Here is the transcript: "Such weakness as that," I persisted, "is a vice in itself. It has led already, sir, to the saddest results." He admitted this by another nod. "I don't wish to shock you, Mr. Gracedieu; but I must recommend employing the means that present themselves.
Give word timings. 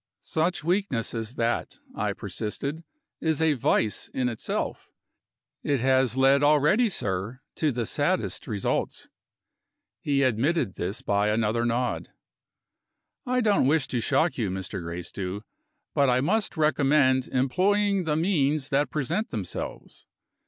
"Such 0.23 0.63
weakness 0.63 1.13
as 1.13 1.35
that," 1.35 1.77
I 1.93 2.13
persisted, 2.13 2.83
"is 3.19 3.39
a 3.39 3.53
vice 3.53 4.07
in 4.07 4.29
itself. 4.29 4.89
It 5.61 5.79
has 5.79 6.17
led 6.17 6.41
already, 6.41 6.89
sir, 6.89 7.41
to 7.57 7.71
the 7.71 7.85
saddest 7.85 8.47
results." 8.47 9.09
He 9.99 10.23
admitted 10.23 10.73
this 10.73 11.03
by 11.03 11.27
another 11.29 11.67
nod. 11.67 12.09
"I 13.27 13.41
don't 13.41 13.67
wish 13.67 13.87
to 13.89 14.01
shock 14.01 14.39
you, 14.39 14.49
Mr. 14.49 14.81
Gracedieu; 14.81 15.41
but 15.93 16.09
I 16.09 16.19
must 16.19 16.57
recommend 16.57 17.27
employing 17.27 18.05
the 18.05 18.15
means 18.15 18.69
that 18.69 18.89
present 18.89 19.29
themselves. 19.29 20.07